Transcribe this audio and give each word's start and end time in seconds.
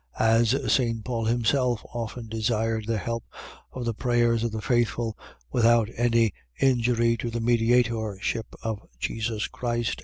As 0.17 0.55
St. 0.73 1.05
Paul 1.05 1.25
himself 1.25 1.85
often 1.93 2.27
desired 2.27 2.87
the 2.87 2.97
help 2.97 3.23
of 3.71 3.85
the 3.85 3.93
prayers 3.93 4.43
of 4.43 4.51
the 4.51 4.59
faithful, 4.59 5.15
without 5.51 5.89
any 5.95 6.33
injury 6.59 7.15
to 7.17 7.29
the 7.29 7.39
mediatorship 7.39 8.47
of 8.63 8.79
Jesus 8.97 9.47
Christ. 9.47 9.99